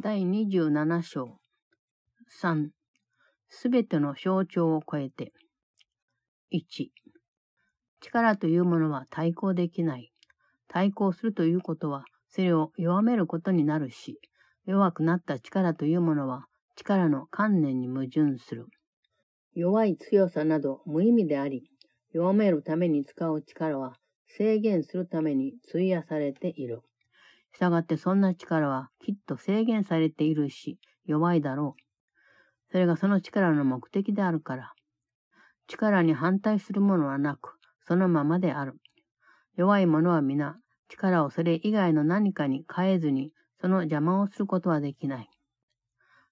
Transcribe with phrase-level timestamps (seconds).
[0.00, 1.40] 第27章
[2.40, 2.68] 3
[3.48, 5.32] すべての象徴を超えて
[6.52, 6.90] 1
[8.00, 10.12] 力というものは対抗できない。
[10.68, 14.20] 対抗するということはそれを弱めることになるし、
[14.66, 16.46] 弱くなった力というものは
[16.76, 18.66] 力の観念に矛盾する。
[19.52, 21.64] 弱い強さなど無意味であり、
[22.12, 23.96] 弱めるために使う力は
[24.28, 26.82] 制限するために費やされている。
[27.58, 31.82] したがってそんな力はきっと制限されているし、弱いだろう。
[32.70, 34.72] それがその力の目的であるから。
[35.66, 38.74] 力に反対するものはなく、そのままである。
[39.56, 40.56] 弱い者は皆、
[40.88, 45.28] 力をそれ以外の何かに変えずに、その邪魔をすることはできない。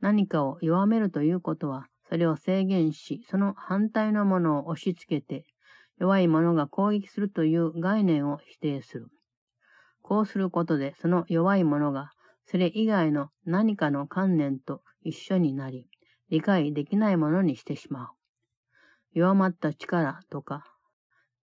[0.00, 5.44] 何かを弱めるということは、それを制限し、その反対のものを押し付けて、
[5.98, 9.10] 弱い者が攻撃するという概念を否定する。
[10.10, 12.10] こうすることで、その弱い者が、
[12.44, 15.86] それ以外の何かの観念と一緒になり、
[16.30, 18.08] 理解できないものにしてしまう。
[19.12, 20.64] 弱まった力とか、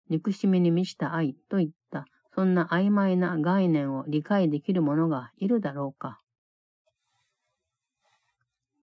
[0.08, 6.22] 憎しみに満ちた愛といった、そんな曖昧な概念を理解できる者がいるだろうか。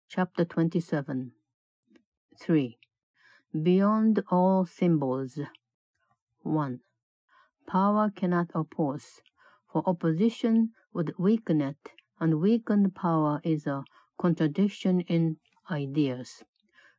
[0.09, 1.31] Chapter 27
[2.39, 2.77] 3.
[3.57, 5.45] Beyond all symbols
[6.45, 6.79] 1.
[7.67, 9.21] Power cannot oppose,
[9.75, 13.83] for opposition would weaken it, and weakened power is a
[14.17, 15.37] contradiction in
[15.69, 16.45] ideas.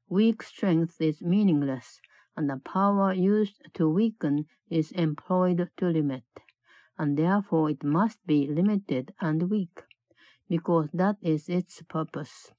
[0.09, 2.02] Weak strength is meaningless,
[2.36, 6.26] and the power used to weaken is employed to limit,
[6.98, 9.84] and therefore it must be limited and weak,
[10.50, 12.52] because that is its purpose.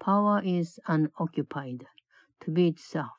[0.00, 1.84] Power is unoccupied,
[2.40, 3.18] to be itself.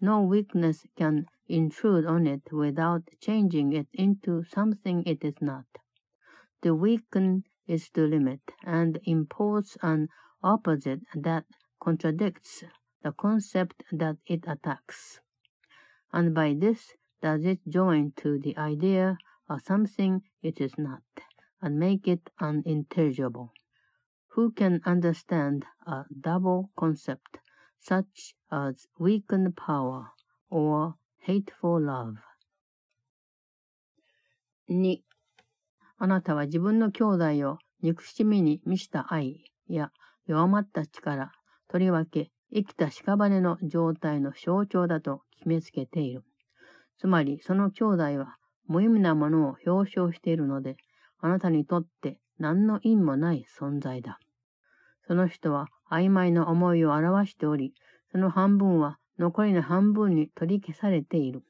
[0.00, 5.64] No weakness can intrude on it without changing it into something it is not.
[6.62, 10.08] To weaken is to limit and impose an
[10.42, 11.44] opposite that
[11.80, 12.64] contradicts
[13.02, 15.20] the concept that it attacks.
[16.12, 19.18] And by this does it join to the idea
[19.48, 21.02] of something it is not,
[21.60, 23.52] and make it unintelligible.
[24.34, 27.38] Who can understand a double concept
[27.80, 30.08] such as weakened power
[30.48, 30.94] or
[31.26, 32.14] hateful love?
[34.68, 34.98] 2.
[35.98, 39.90] あなたは自分の兄弟を憎しみに満ちた愛や
[40.26, 41.30] 弱まった力、
[41.68, 46.24] とりわけ生きた屍の状態の象徴だと決めつけている。
[46.98, 50.76] つまり、その兄弟は無意味なものを表彰しているので、
[51.20, 54.18] あなたにとって何の意味もない存在だ。
[55.06, 57.74] その人は曖昧な思いを表しており、
[58.10, 61.42] その半分は残りの半分に取り消されている。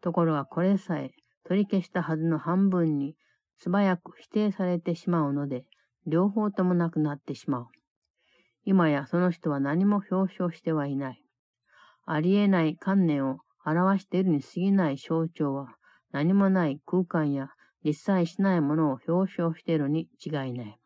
[0.00, 1.12] ところがこれさえ
[1.44, 3.16] 取り消したはずの半分に
[3.58, 5.64] 素早く否定されてしまうので、
[6.06, 7.66] 両方ともなくなってしまう。
[8.64, 11.22] 今やその人は何も表彰してはいない。
[12.04, 15.68] ありえない観念を表しているに過ぎない象徴は、
[16.12, 17.50] 何もない空間や
[17.84, 20.78] 実際しないものを表彰しているに違いない。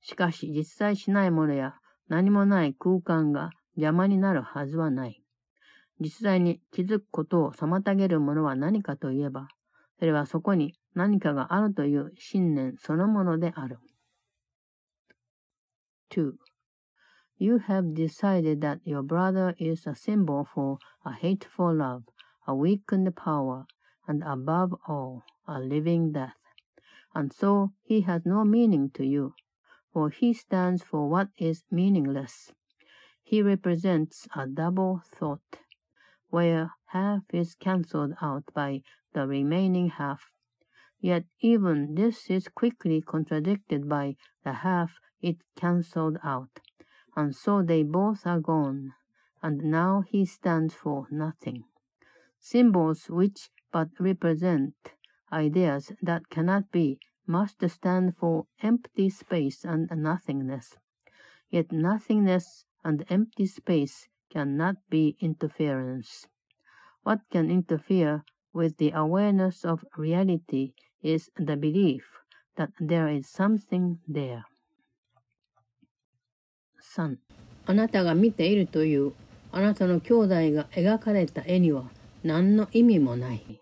[0.00, 1.74] しかし実際しないものや
[2.08, 5.21] 何もない空間が邪魔になるはずはない。
[5.99, 9.47] 実際に気づくことを妨げるものは何かといえば、
[9.99, 13.79] それはそこに何かがあるという信念そのものである。
[16.09, 16.33] 2.
[17.37, 22.03] You have decided that your brother is a symbol for a hateful love,
[22.45, 23.65] a weakened power,
[24.07, 26.33] and above all, a living death.
[27.13, 29.33] And so he has no meaning to you,
[29.93, 32.51] for he stands for what is meaningless.
[33.24, 35.58] He represents a double thought,
[36.28, 40.30] where half is cancelled out by the remaining half.
[41.00, 46.60] Yet even this is quickly contradicted by the half it cancelled out
[47.16, 48.92] and so they both are gone,
[49.42, 51.64] and now he stands for nothing.
[52.40, 54.74] Symbols which but represent
[55.32, 60.76] ideas that cannot be must stand for empty space and nothingness.
[61.50, 66.26] Yet nothingness and empty space cannot be interference.
[67.02, 70.72] What can interfere with the awareness of reality
[71.02, 72.04] is the belief
[72.56, 74.44] that there is something there.
[76.96, 77.16] 3
[77.66, 79.12] あなたが見ているという
[79.50, 81.90] あなたの兄弟が描かれた絵には
[82.22, 83.60] 何の意味もない。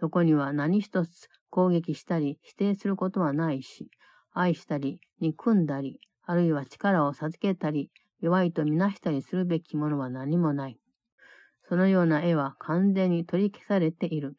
[0.00, 3.90] そこには何一つ攻撃したり否定することはないし、
[4.32, 10.78] 愛したり憎んだり、あるいは力を授けたり、弱いとみなしたりするべきものは何もない。
[11.68, 14.36] そのような絵は完全に取り消されている。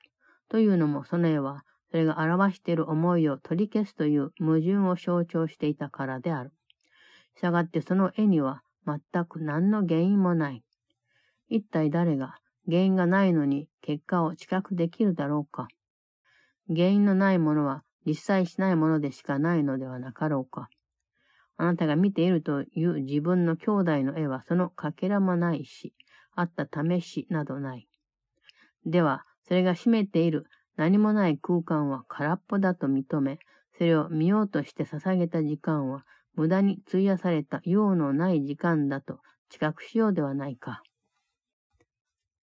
[0.49, 6.51] というのもその絵はそれが表している思いを取り消すという矛盾を象徴していたからである。
[7.35, 10.63] したがってその絵には全く何の原因もない。
[11.47, 12.37] 一体誰が
[12.67, 15.67] 原因がないのに結果を知覚できるだろうか。
[16.67, 20.69] 原因のないものは実際しないものでしかないのではなかろうか。
[21.61, 25.93] あなたが見ているという自分の兄弟の絵はそのかけらもないし、
[26.33, 27.89] あった試しなどない。
[28.85, 30.45] では、それが占めている
[30.77, 33.39] 何もない空間は空っぽだと認め、
[33.77, 39.19] それを見ようとして捧げた時間は無駄に費やされた用のない時間だと
[39.49, 40.81] 知覚しようではないか。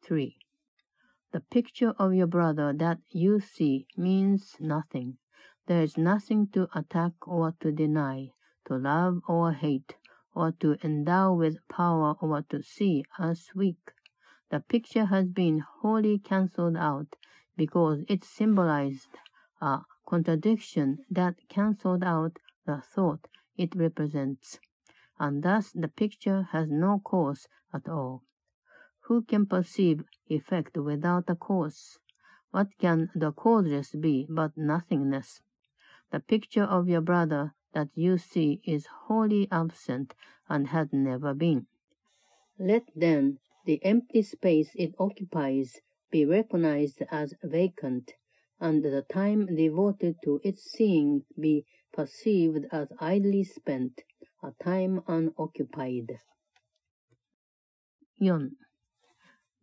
[0.06, 0.32] 3.
[1.32, 5.14] The picture of your brother that you see means nothing.
[5.66, 8.32] There is nothing to attack or to deny.
[8.68, 9.96] To love or hate,
[10.34, 13.92] or to endow with power or to see as weak.
[14.50, 17.16] The picture has been wholly cancelled out
[17.56, 19.18] because it symbolized
[19.60, 23.26] a contradiction that cancelled out the thought
[23.56, 24.60] it represents,
[25.18, 28.22] and thus the picture has no cause at all.
[29.06, 31.98] Who can perceive effect without a cause?
[32.50, 35.40] What can the causeless be but nothingness?
[36.10, 40.13] The picture of your brother that you see is wholly absent
[40.47, 41.65] and has never been.
[42.59, 45.81] Let then the empty space it occupies
[46.11, 48.11] be recognized as vacant,
[48.59, 54.01] and the time devoted to its seeing be perceived as idly spent,
[54.43, 56.19] a time unoccupied.
[58.19, 58.51] 4.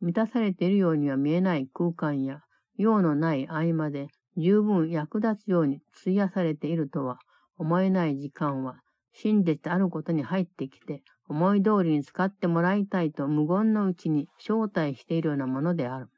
[0.00, 2.42] 満たされているようには見えない空間や
[2.76, 7.18] 用のない合間で十分役立つように費やされているとは
[7.57, 8.81] 思えない時間は、
[9.13, 16.09] 真実であることに入ってきて、思い通りに使ってもらいたいと無言のうちに招待しているようなものである。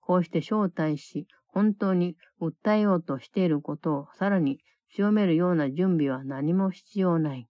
[0.00, 4.58] こうして招待し、本当に訴えようとしていることをさらに
[4.94, 7.48] 強めるような準備は何も必要ない。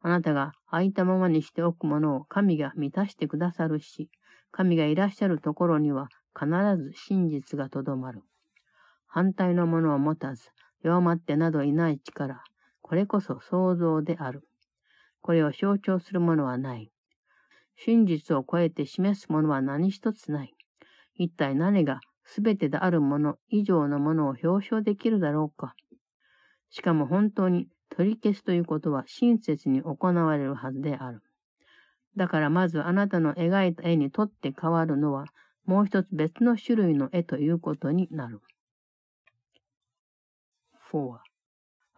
[0.00, 4.10] あなたが空いたままにしておくものを神が満たしてくださるし、
[4.52, 8.22] 神がいらっしゃるところには必ず真実がとどまる。
[9.06, 10.50] 反対のものを持たず、
[10.86, 12.44] 弱まってなどいない力、
[12.80, 14.46] これこそ創造である。
[15.20, 16.92] これを象徴するものはない。
[17.74, 20.54] 真実を超えて示すものは何一つない。
[21.16, 25.74] 一体何が全てであるもの以上のものを表彰できるだろうか。
[26.70, 31.20] しかも本当に取り消すということは親切に行われるはずである。
[32.16, 35.24] だからまずあなたの描いた絵にとって変わるのは
[35.64, 38.40] もう一つ別の種類の絵ということになる。
[40.90, 41.20] 4.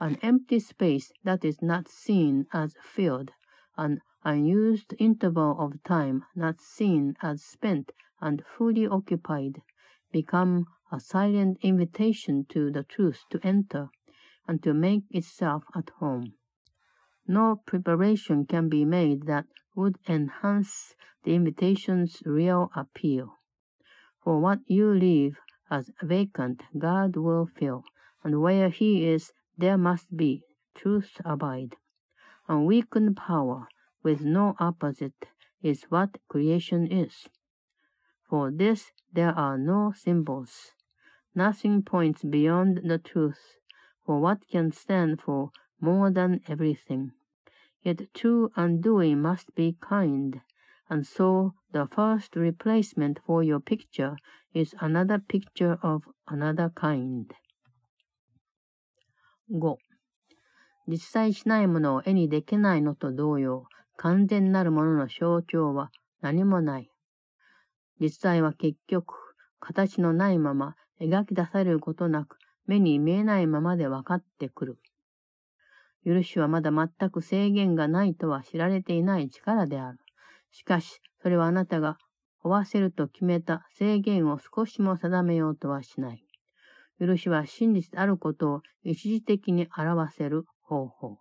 [0.01, 3.33] An empty space that is not seen as filled,
[3.77, 9.63] an unused interval of time not seen as spent and fully occupied,
[10.11, 13.91] become a silent invitation to the truth to enter
[14.47, 16.33] and to make itself at home.
[17.27, 20.95] No preparation can be made that would enhance
[21.25, 23.35] the invitation's real appeal.
[24.25, 25.39] For what you leave
[25.71, 27.85] as vacant, God will fill,
[28.23, 30.43] and where he is, there must be
[30.75, 31.77] truth abide.
[32.49, 33.69] Unweakened power,
[34.03, 35.27] with no opposite,
[35.63, 37.29] is what creation is.
[38.29, 40.73] For this there are no symbols.
[41.35, 43.59] Nothing points beyond the truth,
[44.05, 45.51] for what can stand for
[45.81, 47.13] more than everything.
[47.83, 50.41] Yet true undoing must be kind,
[50.91, 54.17] and so the first replacement for your picture
[54.53, 57.33] is another picture of another kind.
[59.51, 59.79] 5.
[60.87, 65.91] 実際しないものを絵にできないのと同様、完全なるものの象徴は
[66.21, 66.91] 何もない。
[68.01, 69.15] 実際は結局、
[69.59, 74.79] 形のないまま描き出されることなく、目に見えないままで分かってくる。
[76.05, 79.99] 許しはまだ全く制限がないとは知られていない力である。
[80.51, 81.99] しかし、それはあなたが
[82.43, 86.28] 負わせると決めた制限を少しも定めようとはしない。
[87.01, 91.19] 許しは真実であることを一時的に表せる方法。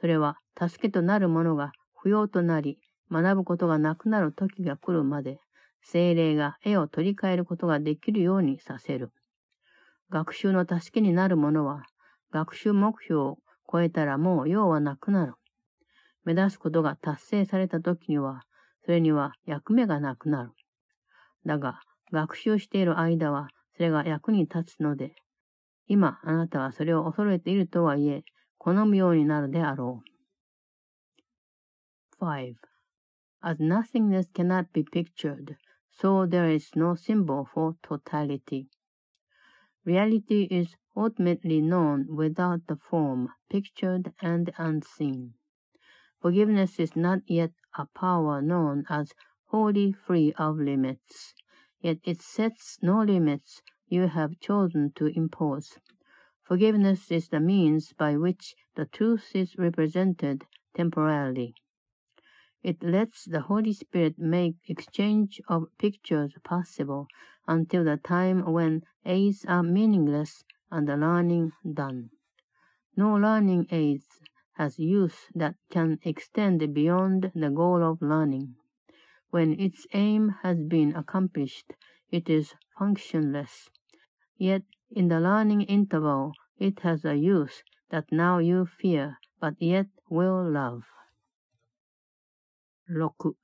[0.00, 2.78] それは助けとなるものが不要となり、
[3.10, 5.38] 学ぶことがなくなる時が来るまで、
[5.82, 9.10] 精霊が絵を取り替えることができるようにさせる。
[10.10, 11.84] 学習の助けになるものは、
[12.32, 13.38] 学習目標を
[13.70, 15.34] 超えたらもう用はなくなる。
[16.24, 18.42] 目指すことが達成された時には、
[18.84, 20.50] それには役目がなくなる。
[21.46, 21.80] だが、
[22.12, 25.15] 学習している間は、それが役に立つので、
[25.87, 28.23] 今あなたはそれを恐れているとはいえ、
[28.57, 30.07] 好むようになるであろう。
[32.19, 32.55] 5.
[33.41, 35.55] As nothingness cannot be pictured,
[35.91, 38.67] so there is no symbol for totality.
[39.85, 45.35] Reality is ultimately known without the form, pictured and unseen.
[46.19, 49.13] Forgiveness is not yet a power known as
[49.45, 51.35] wholly free of limits,
[51.82, 55.78] yet it sets no limits you have chosen to impose.
[56.42, 61.54] Forgiveness is the means by which the truth is represented temporarily.
[62.62, 67.08] It lets the Holy Spirit make exchange of pictures possible
[67.48, 72.10] until the time when aids are meaningless and the learning done.
[72.96, 74.06] No learning aids
[74.54, 78.54] has use that can extend beyond the goal of learning.
[79.32, 81.72] When its aim has been accomplished,
[82.10, 83.70] it is functionless.
[84.36, 89.86] Yet in the learning interval, it has a use that now you fear, but yet
[90.10, 90.82] will love.
[92.88, 93.34] 6.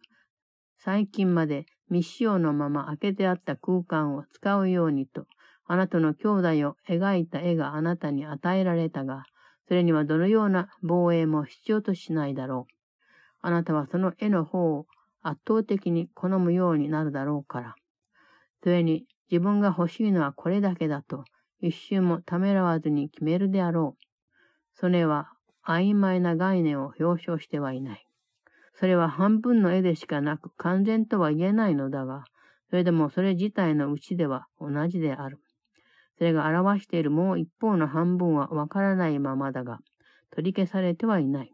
[0.77, 5.27] 最近まで未使用のまま開けてあった空間を使うようにと、
[5.67, 9.25] あなたの兄弟を描いた絵があなたに与えられたが、
[9.69, 12.73] それにはどのような防衛も必要としないだろう。
[13.41, 14.87] あなたはその絵の方を
[15.29, 17.75] 圧倒的に好むようになるだろうから。
[18.63, 21.25] それに自分が欲しいのはこれだけだと
[21.61, 24.05] 一瞬もためらわずに決めるであろう。
[24.75, 25.33] それは
[25.67, 28.07] 曖昧な概念を表彰してはいない。
[28.75, 32.25] それは半分の絵でしかなく完全とは言えないのだが、
[32.71, 35.41] それでもそれ自体のうちでは同じである。
[36.17, 39.79] それが表しているもう一方の半分はわからないままだが、
[40.31, 41.53] 取り消されてはいない。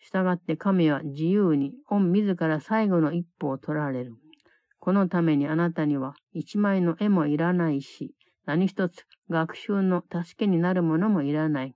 [0.00, 4.14] したがって神は自由に御自ら最後の一歩を取られる。
[4.78, 8.14] このためにあなたには一枚の絵もいらないし、
[8.46, 11.74] 何一つ学習の助けになるものもいらない。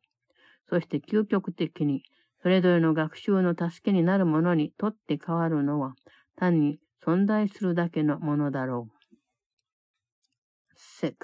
[0.69, 2.03] そして究極的に
[2.43, 5.95] それぞれの学習の助けになるものにとって変わるのは、
[6.37, 8.95] 単に存在するだけのものだろう。
[11.03, 11.15] 6.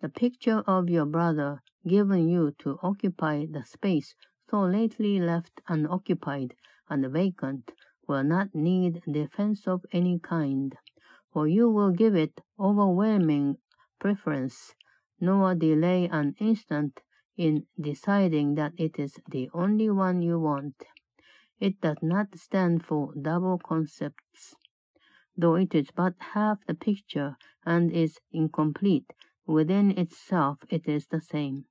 [0.00, 4.16] The picture of your brother given you to occupy the space
[4.52, 6.54] so lately left unoccupied
[6.90, 7.72] and vacant
[8.06, 10.76] will not need defense of any kind,
[11.32, 13.56] for you will give it overwhelming
[13.98, 14.74] preference,
[15.18, 17.00] nor delay an instant
[17.34, 20.74] in deciding that it is the only one you want.
[21.58, 24.54] It does not stand for double concepts.
[25.34, 29.14] Though it is but half the picture and is incomplete,
[29.46, 31.64] within itself it is the same.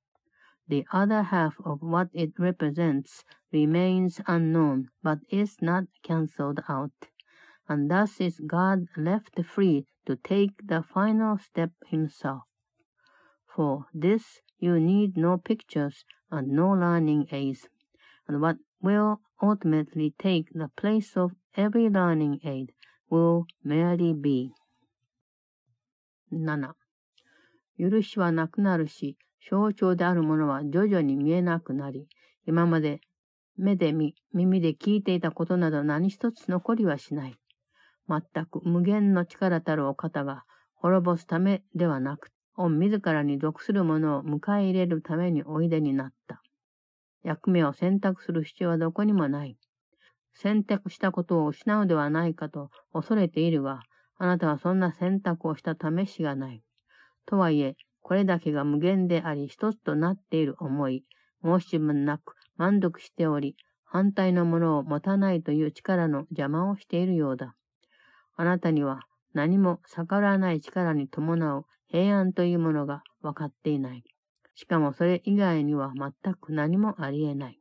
[0.69, 7.09] The other half of what it represents remains unknown, but is not cancelled out.
[7.69, 12.43] And thus is God left free to take the final step himself.
[13.47, 17.69] For this you need no pictures and no learning aids,
[18.27, 22.73] and what will ultimately take the place of every learning aid
[23.09, 24.53] will merely be.
[26.31, 26.75] 7.
[27.79, 29.17] 許しはなくなるし、
[29.50, 32.08] 象徴であるものは徐々に見えなくなり、
[32.46, 33.02] 今まで
[33.58, 37.38] 目で見、耳で聞いていたことなど何一つ残りはしない。
[38.08, 40.44] 全く無限の力たるお方が
[40.76, 46.42] 滅ぼすためではなく、御自らに属する者を迎え入れるためにおいでになった。
[47.24, 49.58] 役目を選択する必要はどこにもない。
[50.34, 53.82] 選択したことを失うではないかと恐れているが、
[54.18, 56.64] あなたはそんな選択をした試しがない。
[57.26, 61.06] とはいえ、これだけが無限であり一つとなっている思い、
[61.44, 63.56] 申し分なく満足しており、
[63.86, 67.56] 反対のものを持たないという力の邪魔をしているようだ。
[68.36, 69.02] あなたには
[69.34, 74.04] 何も逆らわない力に伴う平安というものが分かっていない。
[74.56, 77.60] しかもそれ以外には全く何もありえない。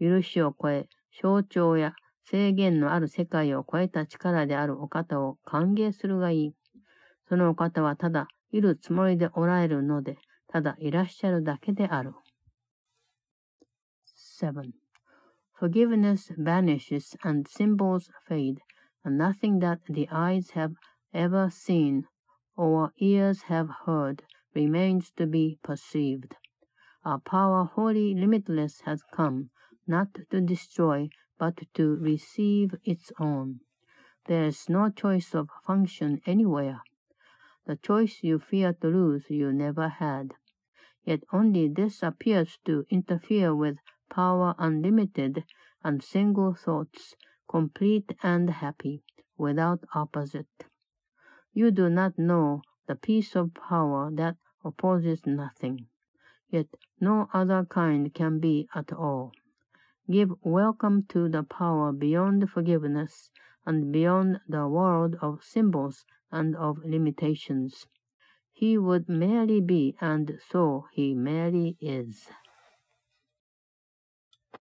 [0.00, 0.88] 許しを超え、
[1.20, 1.94] 象徴や
[2.24, 6.54] 制限のある世界を超えた力であるお方を歓迎するがいい。
[7.28, 12.13] そのお方はただいるつもりでおられるので、ただいらっしゃるだけである。
[14.39, 14.71] 7.
[15.59, 18.59] Forgiveness vanishes and symbols fade,
[19.03, 20.73] and nothing that the eyes have
[21.13, 22.03] ever seen
[22.55, 24.23] or ears have heard
[24.53, 26.35] remains to be perceived.
[27.03, 29.49] Our power wholly limitless has come,
[29.87, 31.09] not to destroy,
[31.39, 33.61] but to receive its own.
[34.25, 36.81] There is no choice of function anywhere.
[37.64, 40.34] The choice you fear to lose you never had.
[41.04, 43.78] Yet only this appears to interfere with
[44.10, 45.44] power unlimited
[45.84, 47.14] and single thoughts,
[47.48, 49.04] complete and happy,
[49.36, 50.66] without opposite.
[51.52, 55.86] You do not know the peace of power that opposes nothing,
[56.48, 56.66] yet
[57.00, 59.32] no other kind can be at all.
[60.10, 63.30] Give welcome to the power beyond forgiveness
[63.64, 67.86] and beyond the world of symbols and of limitations.
[68.52, 72.30] he would merely be, and so he merely is.